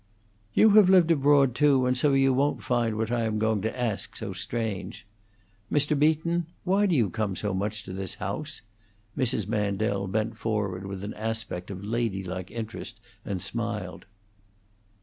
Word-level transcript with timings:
"You 0.55 0.71
have 0.71 0.89
lived 0.89 1.11
abroad, 1.11 1.53
too, 1.53 1.85
and 1.85 1.95
so 1.95 2.13
you 2.13 2.33
won't 2.33 2.63
find 2.63 2.97
what 2.97 3.11
I 3.11 3.21
am 3.21 3.37
going 3.37 3.61
to 3.61 3.79
ask 3.79 4.15
so 4.15 4.33
strange. 4.33 5.05
Mr. 5.71 5.93
Beaton, 5.99 6.47
why 6.63 6.87
do 6.87 6.95
you 6.95 7.07
come 7.11 7.35
so 7.35 7.53
much 7.53 7.83
to 7.83 7.93
this 7.93 8.15
house?" 8.15 8.61
Mrs. 9.15 9.47
Mandel 9.47 10.07
bent 10.07 10.37
forward 10.39 10.87
with 10.87 11.03
an 11.03 11.13
aspect 11.13 11.69
of 11.69 11.85
ladylike 11.85 12.49
interest 12.49 12.99
and 13.23 13.43
smiled. 13.43 14.05